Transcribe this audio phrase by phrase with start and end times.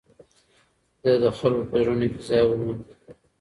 [1.01, 2.83] ده د خلکو په زړونو کې ځای وموند.